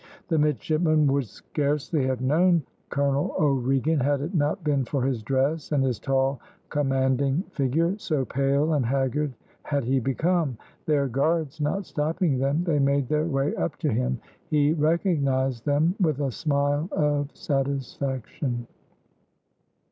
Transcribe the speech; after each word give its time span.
The 0.29 0.39
midshipmen 0.39 1.05
would 1.13 1.27
scarcely 1.27 2.07
have 2.07 2.21
known 2.21 2.63
Colonel 2.89 3.35
O'Regan 3.39 3.99
had 3.99 4.21
it 4.21 4.33
not 4.33 4.63
been 4.63 4.83
for 4.83 5.03
his 5.03 5.21
dress 5.21 5.71
and 5.71 5.83
his 5.83 5.99
tall, 5.99 6.39
commanding 6.69 7.43
figure, 7.51 7.95
so 7.99 8.25
pale 8.25 8.73
and 8.73 8.83
haggard 8.83 9.31
had 9.61 9.83
he 9.83 9.99
become; 9.99 10.57
their 10.87 11.07
guards 11.07 11.61
not 11.61 11.85
stopping 11.85 12.39
them, 12.39 12.63
they 12.63 12.79
made 12.79 13.09
their 13.09 13.27
way 13.27 13.53
up 13.57 13.75
to 13.77 13.91
him. 13.93 14.19
He 14.49 14.73
recognised 14.73 15.65
them 15.65 15.93
with 15.99 16.19
a 16.19 16.31
smile 16.31 16.89
of 16.93 17.29
satisfaction. 17.37 18.65